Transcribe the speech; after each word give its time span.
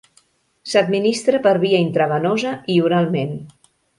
S'administra 0.71 1.41
per 1.43 1.51
via 1.65 1.83
intravenosa 1.89 2.57
i 2.77 2.81
oralment. 2.87 3.39